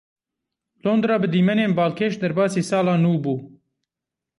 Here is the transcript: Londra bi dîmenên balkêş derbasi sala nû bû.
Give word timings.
Londra 0.83 1.17
bi 1.21 1.27
dîmenên 1.33 1.71
balkêş 1.79 2.13
derbasi 2.21 2.61
sala 2.69 2.95
nû 3.03 3.13
bû. 3.23 3.33